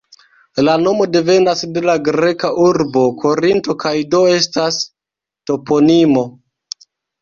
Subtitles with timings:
[0.67, 4.85] La nomo devenas de la greka urbo Korinto kaj do estas
[5.49, 6.31] toponimo.